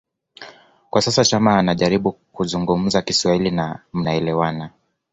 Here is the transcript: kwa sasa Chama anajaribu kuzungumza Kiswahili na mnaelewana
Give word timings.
kwa 0.89 1.01
sasa 1.01 1.25
Chama 1.25 1.57
anajaribu 1.59 2.11
kuzungumza 2.11 3.01
Kiswahili 3.01 3.51
na 3.51 3.79
mnaelewana 3.93 4.69